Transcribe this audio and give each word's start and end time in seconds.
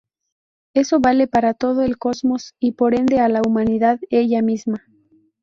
Eso 0.73 0.99
vale 0.99 1.27
para 1.27 1.53
todo 1.53 1.83
el 1.83 1.99
cosmos 1.99 2.55
y 2.59 2.71
por 2.71 2.95
ende 2.95 3.19
a 3.19 3.29
la 3.29 3.43
humanidad 3.45 3.99
ella 4.09 4.41
misma. 4.41 4.83